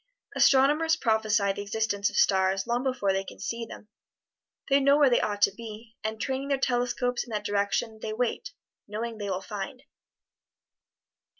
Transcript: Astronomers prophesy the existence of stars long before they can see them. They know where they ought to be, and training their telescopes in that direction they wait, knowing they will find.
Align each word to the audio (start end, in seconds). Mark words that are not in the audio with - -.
Astronomers 0.35 0.95
prophesy 0.95 1.51
the 1.53 1.61
existence 1.61 2.09
of 2.09 2.15
stars 2.15 2.65
long 2.65 2.81
before 2.83 3.13
they 3.13 3.23
can 3.23 3.37
see 3.37 3.65
them. 3.67 3.87
They 4.67 4.79
know 4.79 4.97
where 4.97 5.11
they 5.11 5.21
ought 5.21 5.43
to 5.43 5.53
be, 5.53 5.95
and 6.03 6.19
training 6.19 6.47
their 6.47 6.57
telescopes 6.57 7.23
in 7.23 7.29
that 7.29 7.45
direction 7.45 7.99
they 8.01 8.11
wait, 8.11 8.51
knowing 8.87 9.19
they 9.19 9.29
will 9.29 9.43
find. 9.43 9.83